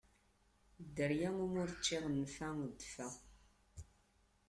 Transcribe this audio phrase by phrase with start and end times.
[0.85, 3.09] Dderya iwumi ur ččiɣ nnfeɛ, dfeɛ!